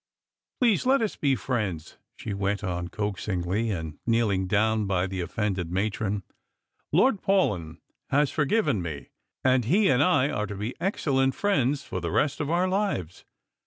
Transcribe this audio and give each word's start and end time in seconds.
Please 0.59 0.87
let 0.87 1.03
us 1.03 1.15
be 1.15 1.35
friends," 1.35 1.97
she 2.15 2.33
went 2.33 2.63
on, 2.63 2.87
coaxingly, 2.87 3.69
and 3.69 3.99
kneeling 4.07 4.47
down 4.47 4.87
by 4.87 5.05
the 5.05 5.21
offended 5.21 5.69
matron." 5.71 6.23
Lord 6.91 7.21
Paulyn 7.21 7.77
has 8.09 8.31
for 8.31 8.45
given 8.45 8.81
me, 8.81 9.09
and 9.43 9.65
he 9.65 9.89
and 9.89 10.01
I 10.01 10.29
are 10.31 10.47
to 10.47 10.55
be 10.55 10.73
excellent 10.79 11.35
friends 11.35 11.83
for 11.83 12.01
the 12.01 12.09
rest 12.09 12.39
of 12.39 12.49
our 12.49 12.67
lives. 12.67 13.25